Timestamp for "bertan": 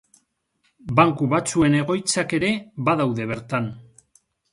3.33-3.69